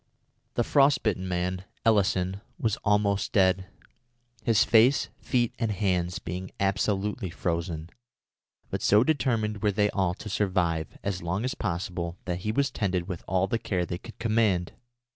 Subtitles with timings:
[0.55, 3.67] The frost bitten man, Elison, was almost dead,
[4.41, 7.87] his face, feet, and hands being absolutely frozen,
[8.71, 12.71] but so determined were they all to survive as long as possible that he was
[12.71, 14.71] tended with all the care they could command.